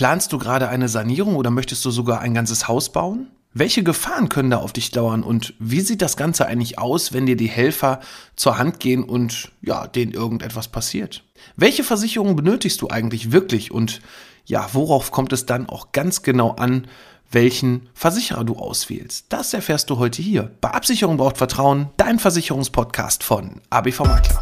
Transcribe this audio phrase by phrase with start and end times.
[0.00, 3.26] Planst du gerade eine Sanierung oder möchtest du sogar ein ganzes Haus bauen?
[3.52, 7.26] Welche Gefahren können da auf dich dauern und wie sieht das Ganze eigentlich aus, wenn
[7.26, 8.00] dir die Helfer
[8.34, 11.22] zur Hand gehen und ja, denen irgendetwas passiert?
[11.54, 14.00] Welche Versicherungen benötigst du eigentlich wirklich und
[14.46, 16.86] ja, worauf kommt es dann auch ganz genau an,
[17.30, 19.26] welchen Versicherer du auswählst?
[19.28, 20.50] Das erfährst du heute hier.
[20.62, 24.40] Bei Absicherung braucht Vertrauen, dein Versicherungspodcast von ABV Makler.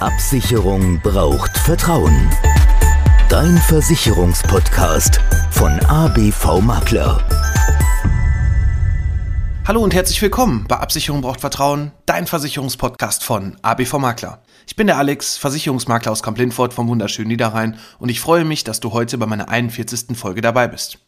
[0.00, 2.28] Absicherung braucht Vertrauen.
[3.32, 5.18] Dein Versicherungspodcast
[5.52, 7.26] von ABV Makler.
[9.66, 14.42] Hallo und herzlich willkommen bei Absicherung braucht Vertrauen, dein Versicherungspodcast von ABV Makler.
[14.66, 18.80] Ich bin der Alex, Versicherungsmakler aus Kamp-Lindfort vom wunderschönen Niederrhein und ich freue mich, dass
[18.80, 20.14] du heute bei meiner 41.
[20.14, 20.98] Folge dabei bist.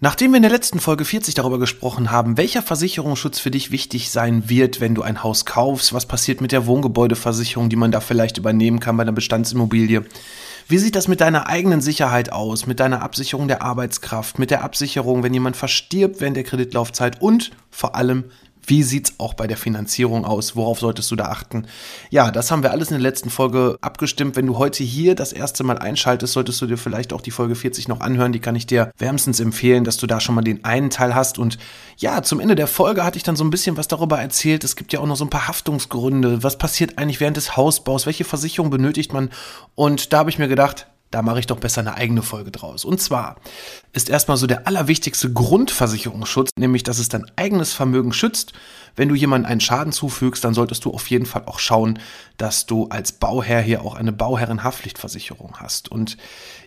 [0.00, 4.10] Nachdem wir in der letzten Folge 40 darüber gesprochen haben, welcher Versicherungsschutz für dich wichtig
[4.10, 8.00] sein wird, wenn du ein Haus kaufst, was passiert mit der Wohngebäudeversicherung, die man da
[8.00, 10.06] vielleicht übernehmen kann bei einer Bestandsimmobilie,
[10.68, 14.62] wie sieht das mit deiner eigenen Sicherheit aus, mit deiner Absicherung der Arbeitskraft, mit der
[14.62, 18.24] Absicherung, wenn jemand verstirbt während der Kreditlaufzeit und vor allem,
[18.68, 20.54] wie sieht's auch bei der Finanzierung aus?
[20.56, 21.66] Worauf solltest du da achten?
[22.10, 24.36] Ja, das haben wir alles in der letzten Folge abgestimmt.
[24.36, 27.54] Wenn du heute hier das erste Mal einschaltest, solltest du dir vielleicht auch die Folge
[27.54, 28.32] 40 noch anhören.
[28.32, 31.38] Die kann ich dir wärmstens empfehlen, dass du da schon mal den einen Teil hast.
[31.38, 31.58] Und
[31.96, 34.64] ja, zum Ende der Folge hatte ich dann so ein bisschen was darüber erzählt.
[34.64, 36.42] Es gibt ja auch noch so ein paar Haftungsgründe.
[36.42, 38.06] Was passiert eigentlich während des Hausbaus?
[38.06, 39.30] Welche Versicherung benötigt man?
[39.74, 42.84] Und da habe ich mir gedacht, da mache ich doch besser eine eigene Folge draus.
[42.84, 43.36] Und zwar
[43.92, 48.52] ist erstmal so der allerwichtigste Grundversicherungsschutz, nämlich dass es dein eigenes Vermögen schützt.
[48.94, 51.98] Wenn du jemandem einen Schaden zufügst, dann solltest du auf jeden Fall auch schauen,
[52.38, 55.90] dass du als Bauherr hier auch eine Bauherrenhaftpflichtversicherung hast.
[55.90, 56.16] Und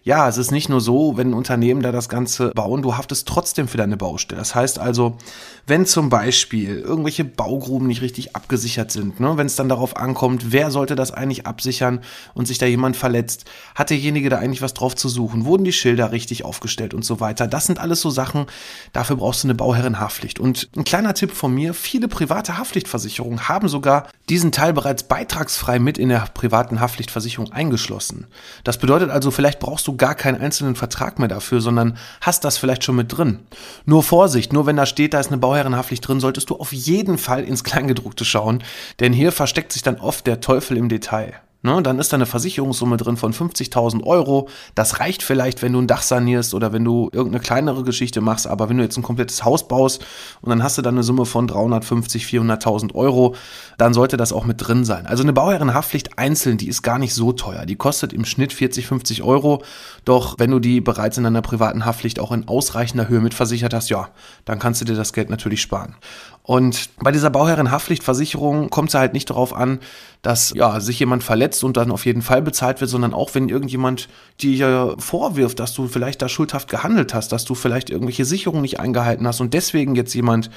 [0.03, 3.67] ja, es ist nicht nur so, wenn Unternehmen da das Ganze bauen, du haftest trotzdem
[3.67, 4.39] für deine Baustelle.
[4.39, 5.15] Das heißt also,
[5.67, 10.51] wenn zum Beispiel irgendwelche Baugruben nicht richtig abgesichert sind, ne, wenn es dann darauf ankommt,
[10.51, 12.01] wer sollte das eigentlich absichern
[12.33, 15.71] und sich da jemand verletzt, hat derjenige da eigentlich was drauf zu suchen, wurden die
[15.71, 17.47] Schilder richtig aufgestellt und so weiter.
[17.47, 18.47] Das sind alles so Sachen,
[18.91, 20.39] dafür brauchst du eine Bauherrenhaftpflicht.
[20.39, 25.60] Und ein kleiner Tipp von mir, viele private Haftpflichtversicherungen haben sogar diesen Teil bereits beitragsfrei
[25.79, 28.27] mit in der privaten Haftpflichtversicherung eingeschlossen.
[28.63, 32.57] Das bedeutet also, vielleicht brauchst du gar keinen einzelnen Vertrag mehr dafür, sondern hast das
[32.57, 33.39] vielleicht schon mit drin.
[33.85, 37.17] Nur Vorsicht, nur wenn da steht, da ist eine Bauherrenhaftpflicht drin, solltest du auf jeden
[37.17, 38.63] Fall ins Kleingedruckte schauen,
[38.99, 41.33] denn hier versteckt sich dann oft der Teufel im Detail.
[41.63, 44.49] Ne, dann ist da eine Versicherungssumme drin von 50.000 Euro.
[44.73, 48.47] Das reicht vielleicht, wenn du ein Dach sanierst oder wenn du irgendeine kleinere Geschichte machst.
[48.47, 50.03] Aber wenn du jetzt ein komplettes Haus baust
[50.41, 53.35] und dann hast du dann eine Summe von 350, 400.000 Euro,
[53.77, 55.05] dann sollte das auch mit drin sein.
[55.05, 57.67] Also eine Bauherrenhaftpflicht einzeln, die ist gar nicht so teuer.
[57.67, 59.63] Die kostet im Schnitt 40, 50 Euro.
[60.03, 63.91] Doch wenn du die bereits in einer privaten Haftpflicht auch in ausreichender Höhe mitversichert hast,
[63.91, 64.09] ja,
[64.45, 65.95] dann kannst du dir das Geld natürlich sparen.
[66.43, 69.79] Und bei dieser Bauherrenhaftpflichtversicherung kommt es halt nicht darauf an,
[70.23, 73.47] dass ja, sich jemand verletzt und dann auf jeden Fall bezahlt wird, sondern auch wenn
[73.47, 74.09] irgendjemand
[74.39, 78.79] dir vorwirft, dass du vielleicht da schuldhaft gehandelt hast, dass du vielleicht irgendwelche Sicherungen nicht
[78.79, 80.49] eingehalten hast und deswegen jetzt jemand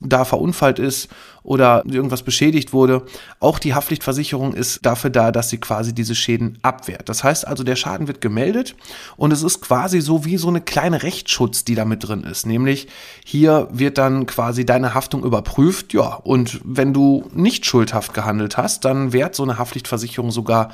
[0.00, 1.08] da verunfallt ist
[1.44, 3.02] oder irgendwas beschädigt wurde.
[3.38, 7.08] Auch die Haftpflichtversicherung ist dafür da, dass sie quasi diese Schäden abwehrt.
[7.08, 8.74] Das heißt also, der Schaden wird gemeldet
[9.16, 12.46] und es ist quasi so wie so eine kleine Rechtsschutz, die da mit drin ist.
[12.46, 12.88] Nämlich
[13.24, 18.84] hier wird dann quasi deine Haftung überprüft, ja, und wenn du nicht schuldhaft gehandelt hast,
[18.86, 20.70] dann wehrt so eine Haftpflichtversicherung sogar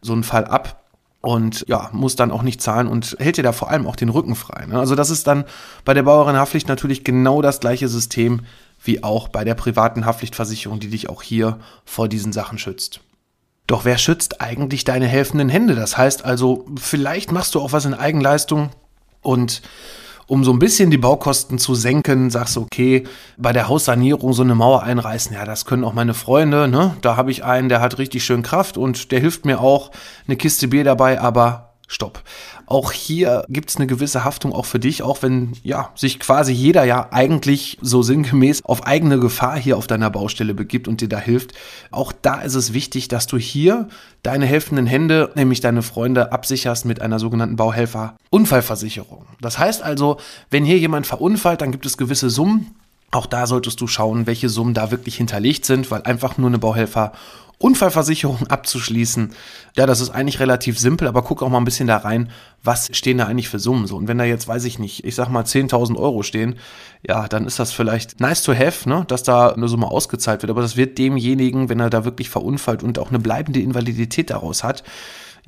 [0.00, 0.82] so einen Fall ab
[1.26, 4.10] und ja, muss dann auch nicht zahlen und hält dir da vor allem auch den
[4.10, 4.66] Rücken frei.
[4.66, 4.78] Ne?
[4.78, 5.44] Also das ist dann
[5.84, 8.42] bei der Bauherrenhaftpflicht natürlich genau das gleiche System
[8.86, 13.00] wie auch bei der privaten Haftpflichtversicherung, die dich auch hier vor diesen Sachen schützt.
[13.66, 15.74] Doch wer schützt eigentlich deine helfenden Hände?
[15.74, 18.70] Das heißt also, vielleicht machst du auch was in Eigenleistung
[19.22, 19.62] und
[20.28, 23.04] um so ein bisschen die Baukosten zu senken, sagst du, okay,
[23.36, 26.96] bei der Haussanierung so eine Mauer einreißen, ja, das können auch meine Freunde, ne?
[27.00, 29.92] Da habe ich einen, der hat richtig schön Kraft und der hilft mir auch,
[30.26, 32.22] eine Kiste Bier dabei, aber stopp.
[32.66, 36.52] Auch hier gibt es eine gewisse Haftung auch für dich, auch wenn ja sich quasi
[36.52, 41.08] jeder ja eigentlich so sinngemäß auf eigene Gefahr hier auf deiner Baustelle begibt und dir
[41.08, 41.52] da hilft.
[41.92, 43.88] Auch da ist es wichtig, dass du hier
[44.24, 49.26] deine helfenden Hände, nämlich deine Freunde, absicherst mit einer sogenannten Bauhelfer-Unfallversicherung.
[49.40, 50.16] Das heißt also,
[50.50, 52.74] wenn hier jemand verunfallt, dann gibt es gewisse Summen.
[53.12, 56.58] Auch da solltest du schauen, welche Summen da wirklich hinterlegt sind, weil einfach nur eine
[56.58, 57.12] Bauhelfer
[57.58, 59.32] Unfallversicherung abzuschließen.
[59.76, 62.30] Ja, das ist eigentlich relativ simpel, aber guck auch mal ein bisschen da rein,
[62.62, 63.96] was stehen da eigentlich für Summen so.
[63.96, 66.56] Und wenn da jetzt, weiß ich nicht, ich sag mal 10.000 Euro stehen,
[67.06, 70.50] ja, dann ist das vielleicht nice to have, ne, dass da eine Summe ausgezahlt wird.
[70.50, 74.64] Aber das wird demjenigen, wenn er da wirklich verunfallt und auch eine bleibende Invalidität daraus
[74.64, 74.82] hat,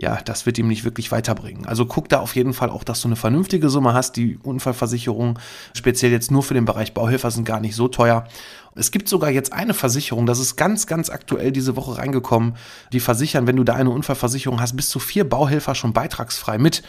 [0.01, 1.67] ja, das wird ihm nicht wirklich weiterbringen.
[1.67, 4.13] Also guck da auf jeden Fall auch, dass du eine vernünftige Summe hast.
[4.13, 5.41] Die Unfallversicherung,
[5.75, 8.25] speziell jetzt nur für den Bereich Bauhilfe, sind gar nicht so teuer.
[8.75, 12.57] Es gibt sogar jetzt eine Versicherung, das ist ganz, ganz aktuell diese Woche reingekommen,
[12.93, 16.83] die versichern, wenn du da eine Unfallversicherung hast, bis zu vier Bauhelfer schon beitragsfrei mit.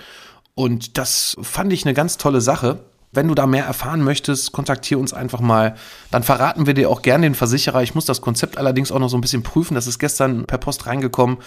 [0.55, 2.83] Und das fand ich eine ganz tolle Sache.
[3.11, 5.73] Wenn du da mehr erfahren möchtest, kontaktiere uns einfach mal.
[6.11, 7.81] Dann verraten wir dir auch gerne den Versicherer.
[7.81, 9.73] Ich muss das Konzept allerdings auch noch so ein bisschen prüfen.
[9.73, 11.37] Das ist gestern per Post reingekommen.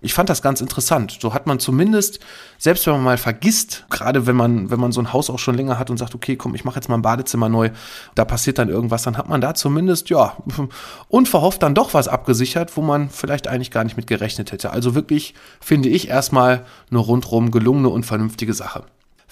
[0.00, 1.18] Ich fand das ganz interessant.
[1.20, 2.18] So hat man zumindest,
[2.58, 5.54] selbst wenn man mal vergisst, gerade wenn man, wenn man so ein Haus auch schon
[5.54, 7.70] länger hat und sagt, okay, komm, ich mache jetzt mal ein Badezimmer neu,
[8.16, 10.36] da passiert dann irgendwas, dann hat man da zumindest, ja,
[11.08, 14.72] unverhofft dann doch was abgesichert, wo man vielleicht eigentlich gar nicht mit gerechnet hätte.
[14.72, 18.82] Also wirklich, finde ich, erstmal eine rundrum gelungene und vernünftige Sache.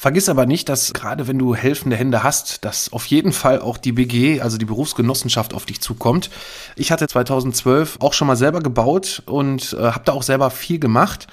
[0.00, 3.76] Vergiss aber nicht, dass gerade wenn du helfende Hände hast, dass auf jeden Fall auch
[3.76, 6.30] die BG, also die Berufsgenossenschaft, auf dich zukommt.
[6.74, 10.78] Ich hatte 2012 auch schon mal selber gebaut und äh, habe da auch selber viel
[10.78, 11.26] gemacht.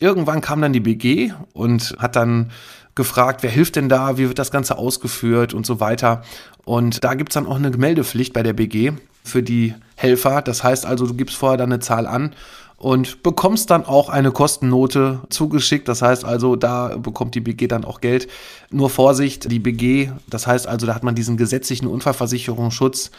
[0.00, 2.50] Irgendwann kam dann die BG und hat dann
[2.94, 6.22] gefragt, wer hilft denn da, wie wird das Ganze ausgeführt und so weiter.
[6.66, 8.92] Und da gibt's dann auch eine Meldepflicht bei der BG
[9.24, 10.42] für die Helfer.
[10.42, 12.34] Das heißt also, du gibst vorher dann eine Zahl an
[12.80, 15.86] und bekommst dann auch eine Kostennote zugeschickt.
[15.86, 18.26] Das heißt also, da bekommt die BG dann auch Geld.
[18.70, 23.10] Nur Vorsicht, die BG, das heißt also, da hat man diesen gesetzlichen Unfallversicherungsschutz.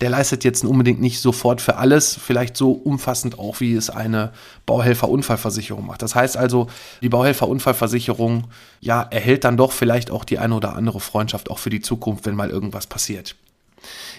[0.00, 4.30] Der leistet jetzt unbedingt nicht sofort für alles, vielleicht so umfassend auch, wie es eine
[4.66, 6.02] Bauhelfer-Unfallversicherung macht.
[6.02, 6.68] Das heißt also,
[7.02, 8.44] die Bauhelfer-Unfallversicherung,
[8.80, 12.24] ja, erhält dann doch vielleicht auch die eine oder andere Freundschaft auch für die Zukunft,
[12.24, 13.34] wenn mal irgendwas passiert.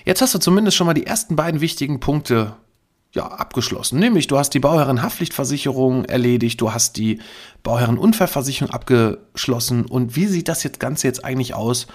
[0.03, 2.57] Jetzt hast du zumindest schon mal die ersten beiden wichtigen Punkte
[3.11, 4.00] ja, abgeschlossen.
[4.00, 7.19] Nämlich, du hast die Bauherrenhaftpflichtversicherung erledigt, du hast die
[7.63, 9.85] Bauherrenunfallversicherung abgeschlossen.
[9.85, 11.88] Und wie sieht das jetzt Ganze jetzt eigentlich aus,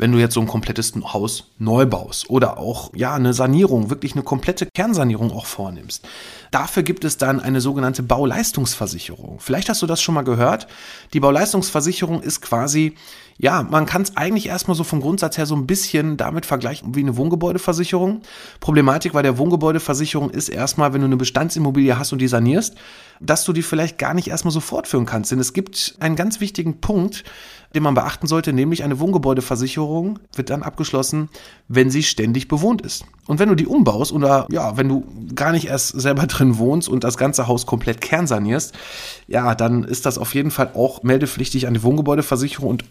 [0.00, 4.14] wenn du jetzt so ein komplettes Haus neu baust oder auch ja eine Sanierung, wirklich
[4.14, 6.08] eine komplette Kernsanierung auch vornimmst.
[6.50, 9.40] Dafür gibt es dann eine sogenannte Bauleistungsversicherung.
[9.40, 10.66] Vielleicht hast du das schon mal gehört.
[11.12, 12.94] Die Bauleistungsversicherung ist quasi
[13.42, 16.94] ja, man kann es eigentlich erstmal so vom Grundsatz her so ein bisschen damit vergleichen
[16.94, 18.20] wie eine Wohngebäudeversicherung.
[18.60, 22.76] Problematik bei der Wohngebäudeversicherung ist erstmal, wenn du eine Bestandsimmobilie hast und die sanierst,
[23.18, 25.32] dass du die vielleicht gar nicht erstmal so fortführen kannst.
[25.32, 27.24] Denn es gibt einen ganz wichtigen Punkt,
[27.74, 31.28] den man beachten sollte, nämlich eine Wohngebäudeversicherung wird dann abgeschlossen,
[31.68, 33.04] wenn sie ständig bewohnt ist.
[33.26, 36.88] Und wenn du die umbaust oder ja, wenn du gar nicht erst selber drin wohnst
[36.88, 38.74] und das ganze Haus komplett kernsanierst,
[39.28, 42.70] ja, dann ist das auf jeden Fall auch meldepflichtig an die Wohngebäudeversicherung.
[42.70, 42.84] Und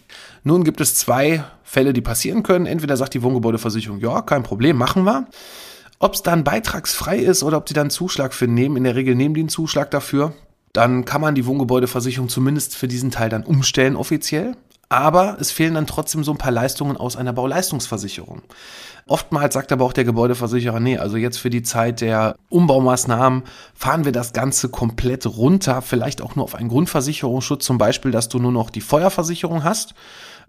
[0.44, 2.66] nun gibt es zwei Fälle, die passieren können.
[2.66, 5.28] Entweder sagt die Wohngebäudeversicherung, ja, kein Problem, machen wir.
[6.00, 9.16] Ob es dann beitragsfrei ist oder ob die dann Zuschlag für nehmen, in der Regel
[9.16, 10.34] nehmen die einen Zuschlag dafür,
[10.72, 14.56] dann kann man die Wohngebäudeversicherung zumindest für diesen Teil dann umstellen offiziell.
[14.90, 18.42] Aber es fehlen dann trotzdem so ein paar Leistungen aus einer Bauleistungsversicherung.
[19.06, 23.44] Oftmals sagt aber auch der Gebäudeversicherer, nee, also jetzt für die Zeit der Umbaumaßnahmen
[23.74, 28.30] fahren wir das Ganze komplett runter, vielleicht auch nur auf einen Grundversicherungsschutz, zum Beispiel, dass
[28.30, 29.94] du nur noch die Feuerversicherung hast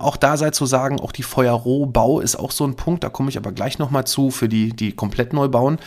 [0.01, 3.29] auch da sei zu sagen, auch die Feuerrohbau ist auch so ein Punkt, da komme
[3.29, 5.79] ich aber gleich nochmal zu, für die, die komplett neu bauen.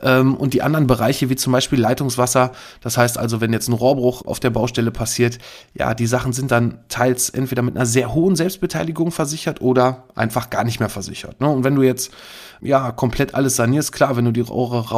[0.00, 3.72] Ähm, und die anderen Bereiche, wie zum Beispiel Leitungswasser, das heißt also, wenn jetzt ein
[3.72, 5.38] Rohrbruch auf der Baustelle passiert,
[5.74, 10.50] ja, die Sachen sind dann teils entweder mit einer sehr hohen Selbstbeteiligung versichert oder einfach
[10.50, 11.40] gar nicht mehr versichert.
[11.40, 11.48] Ne?
[11.48, 12.12] Und wenn du jetzt
[12.60, 14.90] ja komplett alles sanierst, klar, wenn du die Rohre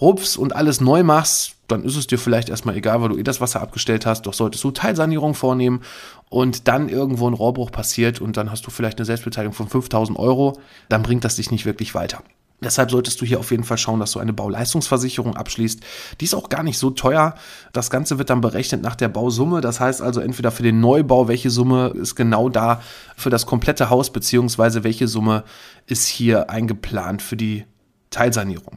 [0.00, 3.22] rausrupfst und alles neu machst, dann ist es dir vielleicht erstmal egal, weil du eh
[3.22, 4.22] das Wasser abgestellt hast.
[4.22, 5.82] Doch solltest du Teilsanierung vornehmen
[6.28, 10.18] und dann irgendwo ein Rohrbruch passiert und dann hast du vielleicht eine Selbstbeteiligung von 5000
[10.18, 10.58] Euro,
[10.88, 12.22] dann bringt das dich nicht wirklich weiter.
[12.62, 15.80] Deshalb solltest du hier auf jeden Fall schauen, dass du eine Bauleistungsversicherung abschließt.
[16.20, 17.34] Die ist auch gar nicht so teuer.
[17.72, 19.62] Das Ganze wird dann berechnet nach der Bausumme.
[19.62, 22.82] Das heißt also entweder für den Neubau, welche Summe ist genau da
[23.16, 25.44] für das komplette Haus, beziehungsweise welche Summe
[25.86, 27.64] ist hier eingeplant für die
[28.10, 28.76] Teilsanierung.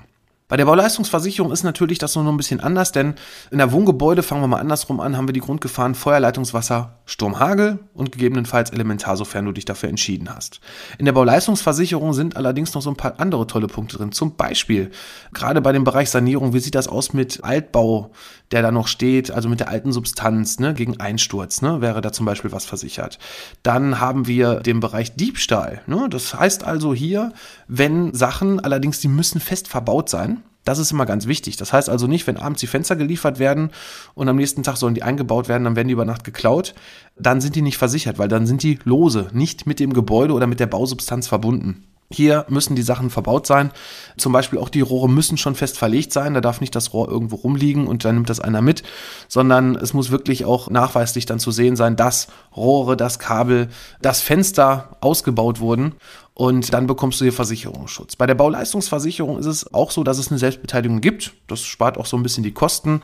[0.53, 3.15] Bei der Bauleistungsversicherung ist natürlich das noch ein bisschen anders, denn
[3.49, 7.79] in der Wohngebäude, fangen wir mal andersrum an, haben wir die Grundgefahren Feuerleitungswasser, Sturm, Hagel
[7.93, 10.61] und gegebenenfalls Elementar, sofern du dich dafür entschieden hast.
[10.97, 14.13] In der Bauleistungsversicherung sind allerdings noch so ein paar andere tolle Punkte drin.
[14.13, 14.89] Zum Beispiel,
[15.33, 18.11] gerade bei dem Bereich Sanierung, wie sieht das aus mit Altbau,
[18.51, 22.13] der da noch steht, also mit der alten Substanz, ne, gegen Einsturz, ne, wäre da
[22.13, 23.19] zum Beispiel was versichert.
[23.63, 25.81] Dann haben wir den Bereich Diebstahl.
[25.87, 27.33] Ne, das heißt also hier,
[27.67, 31.57] wenn Sachen, allerdings die müssen fest verbaut sein, das ist immer ganz wichtig.
[31.57, 33.71] Das heißt also nicht, wenn abends die Fenster geliefert werden
[34.13, 36.73] und am nächsten Tag sollen die eingebaut werden, dann werden die über Nacht geklaut,
[37.17, 40.47] dann sind die nicht versichert, weil dann sind die lose, nicht mit dem Gebäude oder
[40.47, 41.83] mit der Bausubstanz verbunden.
[42.13, 43.71] Hier müssen die Sachen verbaut sein.
[44.17, 46.35] Zum Beispiel auch die Rohre müssen schon fest verlegt sein.
[46.35, 48.83] Da darf nicht das Rohr irgendwo rumliegen und dann nimmt das einer mit,
[49.27, 53.69] sondern es muss wirklich auch nachweislich dann zu sehen sein, dass Rohre, das Kabel,
[54.01, 55.93] das Fenster ausgebaut wurden
[56.35, 58.15] und dann bekommst du hier Versicherungsschutz.
[58.15, 61.33] Bei der Bauleistungsversicherung ist es auch so, dass es eine Selbstbeteiligung gibt.
[61.47, 63.01] Das spart auch so ein bisschen die Kosten.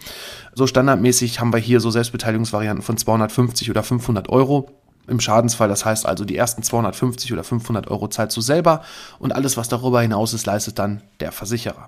[0.55, 4.71] So standardmäßig haben wir hier so Selbstbeteiligungsvarianten von 250 oder 500 Euro.
[5.09, 5.67] Im Schadensfall.
[5.67, 8.81] Das heißt also, die ersten 250 oder 500 Euro zahlst du selber
[9.19, 11.87] und alles, was darüber hinaus ist, leistet dann der Versicherer.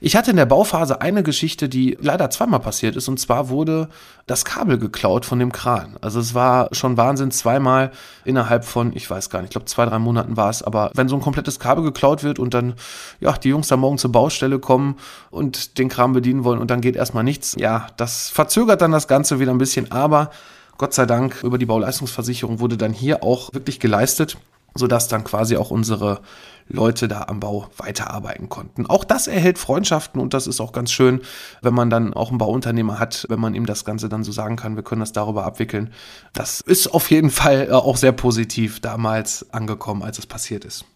[0.00, 3.88] Ich hatte in der Bauphase eine Geschichte, die leider zweimal passiert ist und zwar wurde
[4.26, 5.96] das Kabel geklaut von dem Kran.
[6.00, 7.90] Also es war schon Wahnsinn, zweimal
[8.24, 11.08] innerhalb von, ich weiß gar nicht, ich glaube zwei, drei Monaten war es, aber wenn
[11.08, 12.74] so ein komplettes Kabel geklaut wird und dann,
[13.18, 14.96] ja, die Jungs da morgen zur Baustelle kommen
[15.30, 19.08] und den Kram bedienen wollen und dann geht erstmal nichts, ja, das verzögert dann das
[19.08, 20.30] Ganze wieder ein bisschen, aber
[20.80, 24.38] Gott sei Dank über die Bauleistungsversicherung wurde dann hier auch wirklich geleistet,
[24.74, 26.22] sodass dann quasi auch unsere
[26.68, 28.86] Leute da am Bau weiterarbeiten konnten.
[28.86, 31.20] Auch das erhält Freundschaften und das ist auch ganz schön,
[31.60, 34.56] wenn man dann auch einen Bauunternehmer hat, wenn man ihm das Ganze dann so sagen
[34.56, 35.92] kann, wir können das darüber abwickeln.
[36.32, 40.86] Das ist auf jeden Fall äh, auch sehr positiv damals angekommen, als es passiert ist.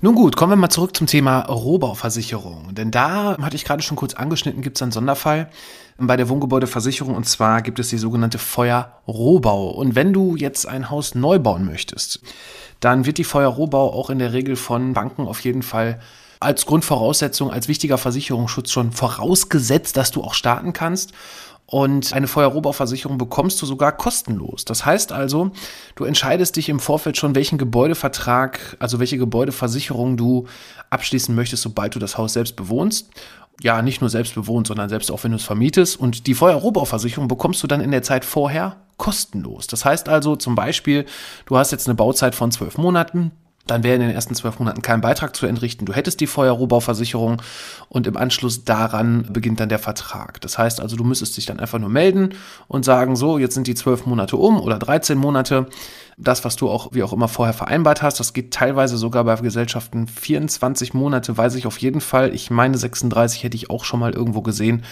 [0.00, 2.74] Nun gut, kommen wir mal zurück zum Thema Rohbauversicherung.
[2.74, 5.50] Denn da hatte ich gerade schon kurz angeschnitten, gibt es einen Sonderfall
[5.98, 9.70] bei der Wohngebäudeversicherung und zwar gibt es die sogenannte Feuerrohbau.
[9.70, 12.20] Und wenn du jetzt ein Haus neu bauen möchtest,
[12.80, 16.00] dann wird die Feuerrohbau auch in der Regel von Banken auf jeden Fall
[16.40, 21.12] als Grundvoraussetzung, als wichtiger Versicherungsschutz schon vorausgesetzt, dass du auch starten kannst.
[21.70, 24.64] Und eine Feuerrohbauversicherung bekommst du sogar kostenlos.
[24.64, 25.52] Das heißt also,
[25.94, 30.48] du entscheidest dich im Vorfeld schon, welchen Gebäudevertrag, also welche Gebäudeversicherung du
[30.90, 33.10] abschließen möchtest, sobald du das Haus selbst bewohnst
[33.62, 36.00] ja nicht nur selbst bewohnt, sondern selbst auch wenn du es vermietest.
[36.00, 39.66] Und die Feuerrohbauversicherung bekommst du dann in der Zeit vorher kostenlos.
[39.66, 41.04] Das heißt also zum Beispiel,
[41.44, 43.32] du hast jetzt eine Bauzeit von zwölf Monaten,
[43.70, 45.86] dann wäre in den ersten zwölf Monaten kein Beitrag zu entrichten.
[45.86, 47.40] Du hättest die Feuerrohbauversicherung
[47.88, 50.40] und im Anschluss daran beginnt dann der Vertrag.
[50.40, 52.34] Das heißt also, du müsstest dich dann einfach nur melden
[52.68, 55.66] und sagen, so, jetzt sind die zwölf Monate um oder 13 Monate
[56.22, 58.20] das, was du auch wie auch immer vorher vereinbart hast.
[58.20, 62.34] Das geht teilweise sogar bei Gesellschaften 24 Monate, weiß ich auf jeden Fall.
[62.34, 64.84] Ich meine 36 hätte ich auch schon mal irgendwo gesehen,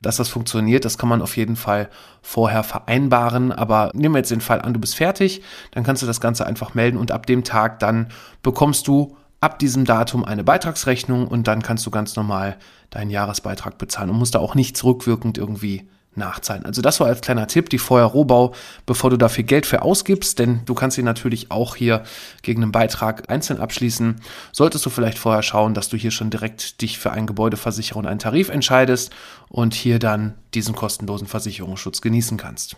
[0.00, 0.84] dass das funktioniert.
[0.84, 1.90] Das kann man auf jeden Fall
[2.22, 3.52] vorher vereinbaren.
[3.52, 6.46] Aber nehmen wir jetzt den Fall an, du bist fertig, dann kannst du das Ganze
[6.46, 8.08] einfach melden und ab dem Tag dann
[8.42, 12.56] bekommst du ab diesem Datum eine Beitragsrechnung und dann kannst du ganz normal
[12.90, 16.64] deinen Jahresbeitrag bezahlen und musst da auch nicht zurückwirkend irgendwie nachzahlen.
[16.64, 18.52] Also das war als kleiner Tipp, die Feuerrohbau,
[18.86, 22.02] bevor du dafür Geld für ausgibst, denn du kannst sie natürlich auch hier
[22.42, 24.16] gegen einen Beitrag einzeln abschließen.
[24.52, 28.06] Solltest du vielleicht vorher schauen, dass du hier schon direkt dich für einen Gebäudeversicherer und
[28.06, 29.10] einen Tarif entscheidest
[29.48, 32.76] und hier dann diesen kostenlosen Versicherungsschutz genießen kannst.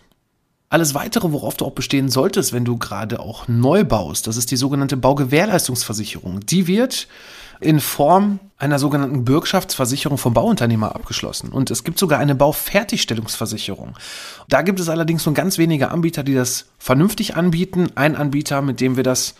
[0.69, 4.51] Alles weitere, worauf du auch bestehen solltest, wenn du gerade auch neu baust, das ist
[4.51, 6.41] die sogenannte Baugewährleistungsversicherung.
[6.47, 7.09] Die wird
[7.63, 11.51] in Form einer sogenannten Bürgschaftsversicherung vom Bauunternehmer abgeschlossen.
[11.51, 13.97] Und es gibt sogar eine Baufertigstellungsversicherung.
[14.49, 17.89] Da gibt es allerdings nur ganz wenige Anbieter, die das vernünftig anbieten.
[17.97, 19.35] Ein Anbieter, mit dem wir das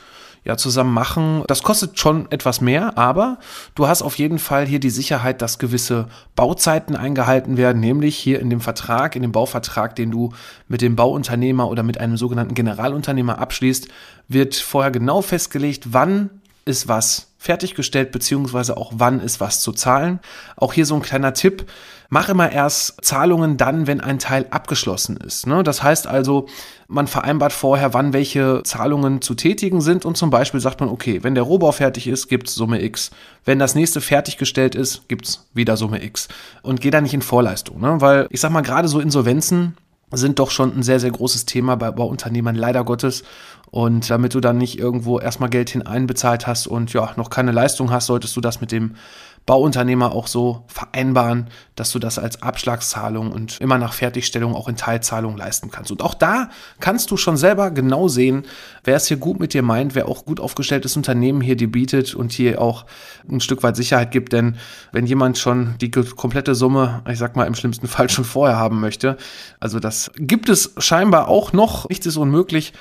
[0.45, 1.45] ja zusammen machen.
[1.47, 3.39] Das kostet schon etwas mehr, aber
[3.75, 8.41] du hast auf jeden Fall hier die Sicherheit, dass gewisse Bauzeiten eingehalten werden, nämlich hier
[8.41, 10.33] in dem Vertrag, in dem Bauvertrag, den du
[10.69, 13.89] mit dem Bauunternehmer oder mit einem sogenannten Generalunternehmer abschließt,
[14.29, 16.31] wird vorher genau festgelegt, wann
[16.65, 20.21] ist was fertiggestellt, beziehungsweise auch wann ist was zu zahlen.
[20.57, 21.67] Auch hier so ein kleiner Tipp.
[22.09, 25.47] Mach immer erst Zahlungen dann, wenn ein Teil abgeschlossen ist.
[25.47, 25.63] Ne?
[25.63, 26.47] Das heißt also,
[26.87, 31.25] man vereinbart vorher, wann welche Zahlungen zu tätigen sind und zum Beispiel sagt man, okay,
[31.25, 33.11] wenn der Rohbau fertig ist, gibt's Summe X.
[33.45, 36.29] Wenn das nächste fertiggestellt ist, gibt's wieder Summe X.
[36.63, 38.01] Und geh da nicht in Vorleistung, ne?
[38.01, 39.77] weil ich sag mal, gerade so Insolvenzen
[40.13, 43.25] sind doch schon ein sehr, sehr großes Thema bei, bei Unternehmern, leider Gottes.
[43.71, 47.91] Und damit du dann nicht irgendwo erstmal Geld hineinbezahlt hast und ja, noch keine Leistung
[47.91, 48.97] hast, solltest du das mit dem
[49.47, 54.77] Bauunternehmer auch so vereinbaren, dass du das als Abschlagszahlung und immer nach Fertigstellung auch in
[54.77, 55.91] Teilzahlung leisten kannst.
[55.91, 58.45] Und auch da kannst du schon selber genau sehen,
[58.85, 62.15] wer es hier gut mit dir meint, wer auch gut aufgestelltes Unternehmen hier dir bietet
[62.15, 62.87] und hier auch
[63.29, 64.33] ein Stück weit Sicherheit gibt.
[64.33, 64.57] Denn
[64.93, 68.81] wenn jemand schon die komplette Summe, ich sag mal im schlimmsten Fall schon vorher haben
[68.81, 69.17] möchte,
[69.59, 72.73] also das gibt es scheinbar auch noch, nichts ist unmöglich,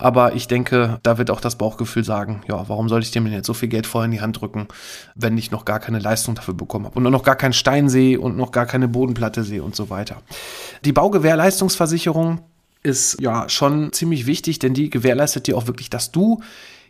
[0.00, 3.34] aber ich denke, da wird auch das Bauchgefühl sagen, ja, warum soll ich dem denn
[3.34, 4.66] jetzt so viel Geld vorher in die Hand drücken,
[5.14, 8.20] wenn ich noch gar keine Leistung dafür bekommen habe und noch gar keinen Stein sehe
[8.20, 10.16] und noch gar keine Bodenplatte sehe und so weiter.
[10.84, 12.40] Die Baugewährleistungsversicherung
[12.82, 16.40] ist ja schon ziemlich wichtig, denn die gewährleistet dir auch wirklich, dass du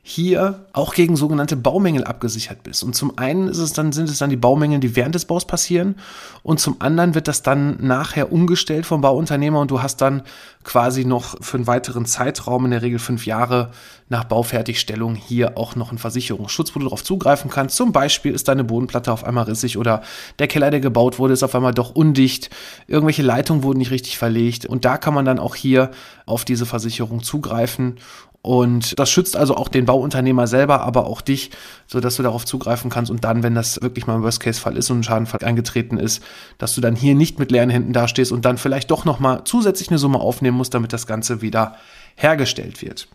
[0.03, 2.83] hier auch gegen sogenannte Baumängel abgesichert bist.
[2.83, 5.47] Und zum einen ist es dann, sind es dann die Baumängel, die während des Baus
[5.47, 5.97] passieren.
[6.43, 10.23] Und zum anderen wird das dann nachher umgestellt vom Bauunternehmer und du hast dann
[10.65, 13.71] quasi noch für einen weiteren Zeitraum, in der Regel fünf Jahre
[14.09, 17.77] nach Baufertigstellung, hier auch noch einen Versicherungsschutz, wo du darauf zugreifen kannst.
[17.77, 20.03] Zum Beispiel ist deine Bodenplatte auf einmal rissig oder
[20.39, 22.51] der Keller, der gebaut wurde, ist auf einmal doch undicht.
[22.89, 24.67] Irgendwelche Leitungen wurden nicht richtig verlegt.
[24.67, 25.91] Und da kann man dann auch hier
[26.27, 27.99] auf diese Versicherung zugreifen
[28.43, 31.51] und das schützt also auch den Bauunternehmer selber, aber auch dich,
[31.87, 34.91] so dass du darauf zugreifen kannst und dann, wenn das wirklich mal ein Worst-Case-Fall ist
[34.91, 36.23] und ein Schadenfall eingetreten ist,
[36.57, 39.91] dass du dann hier nicht mit leeren Händen dastehst und dann vielleicht doch nochmal zusätzlich
[39.91, 41.77] eine Summe aufnehmen musst, damit das Ganze wieder
[42.17, 43.09] hergestellt wird.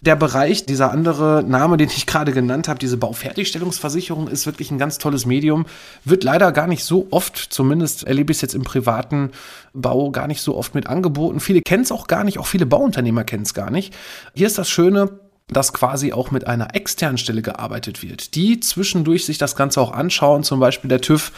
[0.00, 4.78] Der Bereich, dieser andere Name, den ich gerade genannt habe, diese Baufertigstellungsversicherung, ist wirklich ein
[4.78, 5.66] ganz tolles Medium.
[6.04, 9.30] Wird leider gar nicht so oft, zumindest erlebe ich es jetzt im privaten
[9.72, 11.40] Bau, gar nicht so oft mit angeboten.
[11.40, 13.94] Viele kennen es auch gar nicht, auch viele Bauunternehmer kennen es gar nicht.
[14.34, 15.10] Hier ist das Schöne,
[15.50, 19.92] dass quasi auch mit einer externen Stelle gearbeitet wird, die zwischendurch sich das Ganze auch
[19.92, 21.32] anschauen, zum Beispiel der TÜV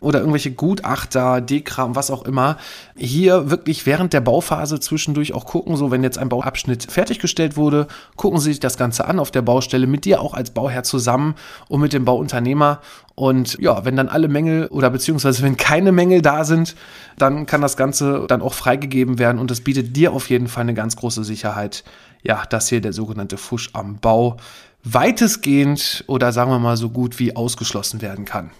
[0.00, 2.58] oder irgendwelche Gutachter, Dekram, was auch immer,
[2.96, 7.88] hier wirklich während der Bauphase zwischendurch auch gucken, so wenn jetzt ein Bauabschnitt fertiggestellt wurde,
[8.14, 11.34] gucken sie sich das Ganze an auf der Baustelle mit dir auch als Bauherr zusammen
[11.68, 12.80] und mit dem Bauunternehmer.
[13.16, 16.76] Und ja, wenn dann alle Mängel oder beziehungsweise wenn keine Mängel da sind,
[17.18, 20.62] dann kann das Ganze dann auch freigegeben werden und das bietet dir auf jeden Fall
[20.62, 21.82] eine ganz große Sicherheit,
[22.26, 24.36] ja, dass hier der sogenannte Fusch am Bau
[24.84, 28.50] weitestgehend oder sagen wir mal so gut wie ausgeschlossen werden kann.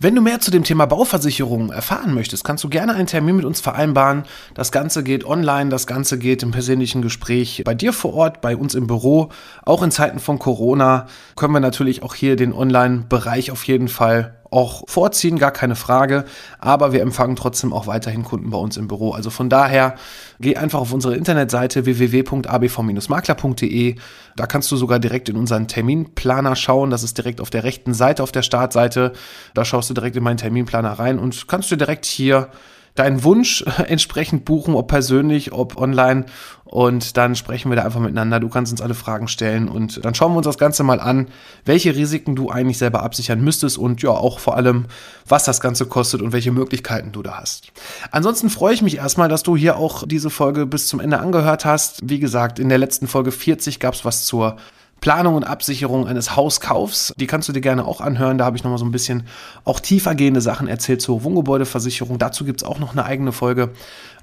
[0.00, 3.44] Wenn du mehr zu dem Thema Bauversicherung erfahren möchtest, kannst du gerne einen Termin mit
[3.44, 4.24] uns vereinbaren.
[4.52, 8.56] Das Ganze geht online, das Ganze geht im persönlichen Gespräch bei dir vor Ort, bei
[8.56, 9.30] uns im Büro.
[9.64, 11.06] Auch in Zeiten von Corona
[11.36, 16.24] können wir natürlich auch hier den Online-Bereich auf jeden Fall auch vorziehen, gar keine Frage.
[16.58, 19.12] Aber wir empfangen trotzdem auch weiterhin Kunden bei uns im Büro.
[19.12, 19.96] Also von daher
[20.38, 23.96] geh einfach auf unsere Internetseite www.abv-makler.de.
[24.36, 26.90] Da kannst du sogar direkt in unseren Terminplaner schauen.
[26.90, 29.12] Das ist direkt auf der rechten Seite auf der Startseite.
[29.54, 32.48] Da schaust du direkt in meinen Terminplaner rein und kannst du direkt hier
[32.94, 36.26] deinen Wunsch entsprechend buchen, ob persönlich, ob online.
[36.64, 38.40] Und dann sprechen wir da einfach miteinander.
[38.40, 41.28] Du kannst uns alle Fragen stellen und dann schauen wir uns das Ganze mal an,
[41.64, 44.86] welche Risiken du eigentlich selber absichern müsstest und ja auch vor allem,
[45.28, 47.70] was das Ganze kostet und welche Möglichkeiten du da hast.
[48.10, 51.64] Ansonsten freue ich mich erstmal, dass du hier auch diese Folge bis zum Ende angehört
[51.64, 52.00] hast.
[52.08, 54.56] Wie gesagt, in der letzten Folge 40 gab es was zur
[55.04, 57.12] Planung und Absicherung eines Hauskaufs.
[57.18, 58.38] Die kannst du dir gerne auch anhören.
[58.38, 59.24] Da habe ich nochmal so ein bisschen
[59.64, 62.18] auch tiefergehende Sachen erzählt zur Wohngebäudeversicherung.
[62.18, 63.68] Dazu gibt es auch noch eine eigene Folge.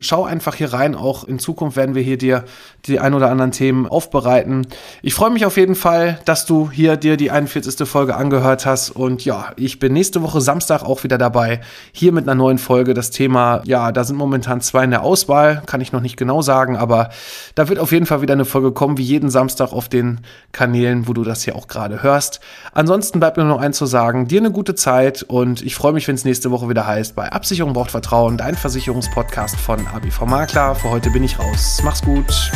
[0.04, 0.96] Schau einfach hier rein.
[0.96, 2.46] Auch in Zukunft werden wir hier dir
[2.88, 4.66] die ein oder anderen Themen aufbereiten.
[5.04, 7.88] Ich freue mich auf jeden Fall, dass du hier dir die 41.
[7.88, 8.90] Folge angehört hast.
[8.90, 11.62] Und ja, ich bin nächste Woche Samstag auch wieder dabei.
[11.92, 12.96] Hier mit einer neuen Folge.
[12.96, 15.62] Das Thema, ja, da sind momentan zwei in der Auswahl.
[15.68, 17.12] Kann ich noch nicht genau sagen, aber
[17.54, 20.22] da wird auf jeden Fall wieder eine Folge kommen, wie jeden Samstag auf den
[20.72, 22.40] Kanälen, wo du das hier auch gerade hörst.
[22.72, 24.30] Ansonsten bleibt mir noch eins zu sagen.
[24.30, 27.30] Dir eine gute Zeit und ich freue mich, wenn es nächste Woche wieder heißt, bei
[27.30, 30.76] Absicherung braucht Vertrauen, dein Versicherungspodcast von ABV Makler.
[30.76, 31.82] Für heute bin ich raus.
[31.84, 32.52] Mach's gut.